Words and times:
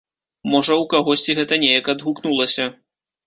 Можа, 0.51 0.77
у 0.83 0.85
кагосьці 0.93 1.35
гэта 1.39 1.59
неяк 1.65 1.93
адгукнулася. 1.95 2.65